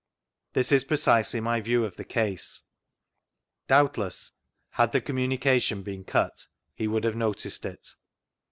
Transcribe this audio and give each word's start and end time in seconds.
This 0.53 0.71
is 0.71 0.83
precisely 0.83 1.39
my 1.39 1.61
view 1.61 1.85
of 1.85 1.95
the 1.95 2.03
case; 2.03 2.63
doubdess, 3.69 4.31
had 4.71 4.93
the 4.93 4.99
communication 4.99 5.83
been 5.83 6.05
cut, 6.05 6.47
he 6.73 6.87
would 6.87 7.03
have 7.03 7.15
noticed 7.15 7.65
it. 7.67 7.87